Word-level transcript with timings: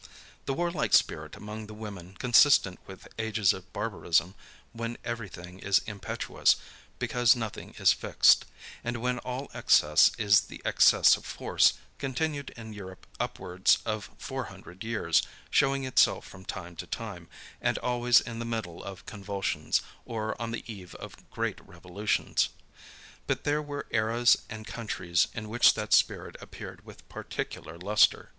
The 0.47 0.55
warlike 0.55 0.93
spirit 0.95 1.35
among 1.35 1.67
the 1.67 1.75
women, 1.75 2.15
consistent 2.15 2.79
with 2.87 3.07
ages 3.19 3.53
of 3.53 3.71
barbarism, 3.71 4.33
when 4.73 4.97
every 5.05 5.29
thing 5.29 5.59
is 5.59 5.83
impetuous 5.85 6.55
because 6.97 7.35
nothing 7.35 7.75
is 7.77 7.93
fixed, 7.93 8.45
and 8.83 8.97
when 8.97 9.19
all 9.19 9.51
excess 9.53 10.09
is 10.17 10.41
the 10.41 10.59
excess 10.65 11.17
of 11.17 11.23
force, 11.27 11.73
continued 11.99 12.49
in 12.57 12.73
Europe 12.73 13.05
upwards 13.19 13.77
of 13.85 14.09
four 14.17 14.45
hundred 14.45 14.83
years, 14.83 15.21
showing 15.51 15.83
itself 15.83 16.25
from 16.27 16.45
time 16.45 16.75
to 16.77 16.87
time, 16.87 17.27
and 17.61 17.77
always 17.77 18.19
in 18.21 18.39
the 18.39 18.43
middle 18.43 18.83
of 18.83 19.05
convulsions, 19.05 19.81
or 20.03 20.35
on 20.41 20.49
the 20.49 20.63
eve 20.65 20.95
of 20.95 21.29
great 21.29 21.59
revolutions. 21.63 22.49
But 23.27 23.43
there 23.43 23.61
were 23.61 23.85
eras 23.91 24.35
and 24.49 24.65
countries, 24.65 25.27
in 25.35 25.47
which 25.47 25.75
that 25.75 25.93
spirit 25.93 26.37
appeared 26.41 26.87
with 26.87 27.07
particular 27.07 27.77
lustre. 27.77 28.29